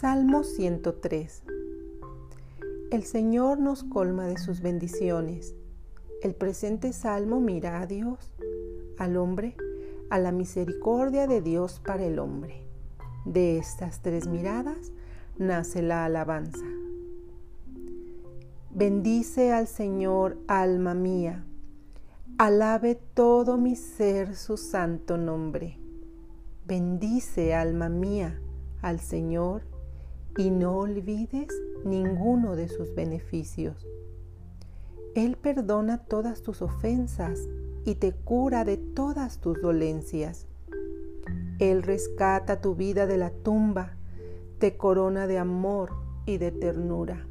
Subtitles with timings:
[0.00, 1.44] Salmo 103
[2.90, 5.54] El Señor nos colma de sus bendiciones.
[6.22, 8.32] El presente salmo mira a Dios,
[8.98, 9.54] al hombre,
[10.10, 12.66] a la misericordia de Dios para el hombre.
[13.26, 14.92] De estas tres miradas
[15.36, 16.66] nace la alabanza.
[18.70, 21.44] Bendice al Señor, alma mía.
[22.38, 25.78] Alabe todo mi ser su santo nombre.
[26.66, 28.40] Bendice, alma mía,
[28.80, 29.71] al Señor
[30.36, 31.48] y no olvides
[31.84, 33.86] ninguno de sus beneficios.
[35.14, 37.48] Él perdona todas tus ofensas
[37.84, 40.46] y te cura de todas tus dolencias.
[41.58, 43.96] Él rescata tu vida de la tumba,
[44.58, 45.90] te corona de amor
[46.24, 47.26] y de ternura.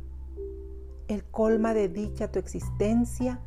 [1.08, 3.40] Él colma de dicha tu existencia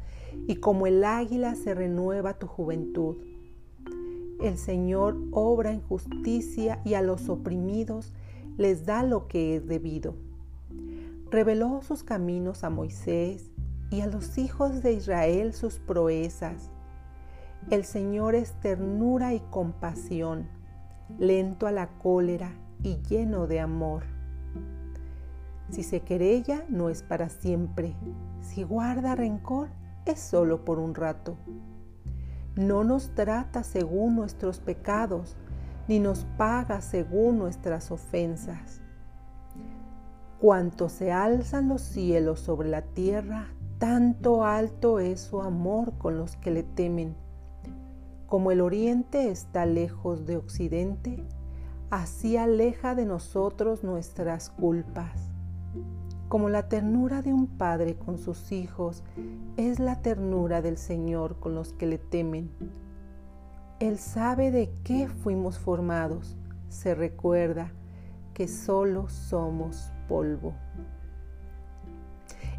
[0.46, 3.16] y como el águila se renueva tu juventud.
[4.42, 8.12] El Señor obra en justicia y a los oprimidos
[8.56, 10.14] les da lo que es debido.
[11.30, 13.50] Reveló sus caminos a Moisés
[13.90, 16.70] y a los hijos de Israel sus proezas.
[17.70, 20.48] El Señor es ternura y compasión,
[21.18, 22.52] lento a la cólera
[22.82, 24.04] y lleno de amor.
[25.70, 27.96] Si se querella, no es para siempre.
[28.40, 29.70] Si guarda rencor,
[30.04, 31.36] es solo por un rato.
[32.54, 35.36] No nos trata según nuestros pecados,
[35.88, 38.80] ni nos paga según nuestras ofensas.
[40.40, 46.36] Cuanto se alzan los cielos sobre la tierra, tanto alto es su amor con los
[46.36, 47.14] que le temen.
[48.26, 51.22] Como el oriente está lejos de occidente,
[51.90, 55.30] así aleja de nosotros nuestras culpas.
[56.28, 59.04] Como la ternura de un padre con sus hijos
[59.56, 62.50] es la ternura del Señor con los que le temen
[63.80, 66.36] él sabe de qué fuimos formados.
[66.68, 67.72] Se recuerda
[68.32, 70.54] que solo somos polvo.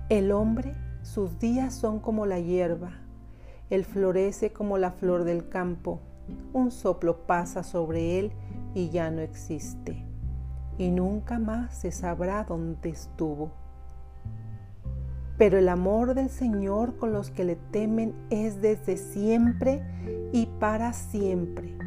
[0.09, 2.92] El hombre, sus días son como la hierba.
[3.70, 6.00] Él florece como la flor del campo.
[6.53, 8.32] Un soplo pasa sobre él
[8.74, 10.06] y ya no existe.
[10.78, 13.52] Y nunca más se sabrá dónde estuvo.
[15.38, 19.84] Pero el amor del Señor con los que le temen es desde siempre
[20.31, 21.78] y para siempre.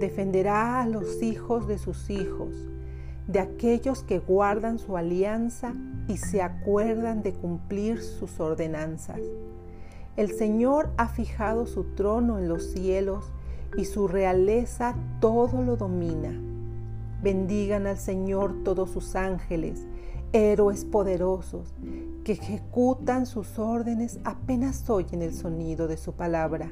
[0.00, 2.68] Defenderá a los hijos de sus hijos,
[3.28, 5.74] de aquellos que guardan su alianza
[6.08, 9.20] y se acuerdan de cumplir sus ordenanzas.
[10.16, 13.32] El Señor ha fijado su trono en los cielos
[13.76, 16.32] y su realeza todo lo domina.
[17.22, 19.86] Bendigan al Señor todos sus ángeles
[20.32, 21.74] héroes poderosos
[22.24, 26.70] que ejecutan sus órdenes apenas oyen el sonido de su palabra.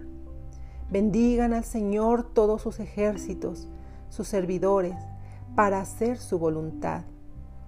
[0.90, 3.68] Bendigan al Señor todos sus ejércitos,
[4.08, 4.94] sus servidores,
[5.54, 7.04] para hacer su voluntad.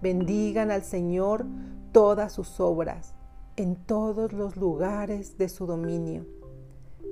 [0.00, 1.44] Bendigan al Señor
[1.92, 3.14] todas sus obras,
[3.56, 6.24] en todos los lugares de su dominio.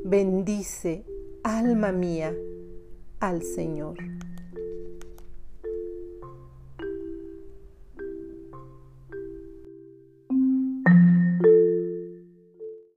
[0.04, 1.04] Bendice,
[1.42, 2.34] alma mía,
[3.20, 3.96] al Señor.